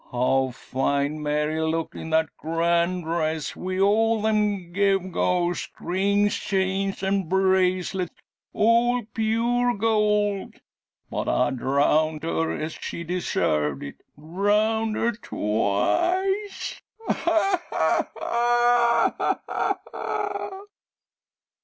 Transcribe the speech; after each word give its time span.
How 0.11 0.49
fine 0.51 1.21
Mary 1.21 1.61
looked 1.61 1.93
in 1.93 2.09
that 2.09 2.35
grand 2.35 3.03
dress, 3.03 3.55
wi' 3.55 3.77
all 3.77 4.19
them 4.23 4.73
gewgaws, 4.73 5.69
rings, 5.79 6.33
chains, 6.33 7.03
an' 7.03 7.29
bracelets, 7.29 8.19
all 8.51 9.03
pure 9.13 9.75
gold! 9.75 10.55
But 11.11 11.27
I 11.27 11.51
drownded 11.51 12.23
her, 12.23 12.51
an' 12.51 12.69
she 12.69 13.03
deserved 13.03 13.83
it. 13.83 14.01
Drownded 14.17 15.03
her 15.03 15.11
twice 15.21 16.81
ha 17.07 17.61
ha 17.69 19.39
ha!" 19.85 20.61